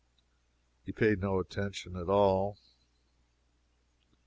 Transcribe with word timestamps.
He 0.83 0.91
paid 0.91 1.21
no 1.21 1.37
attention 1.37 1.95
at 1.95 2.09
all. 2.09 2.57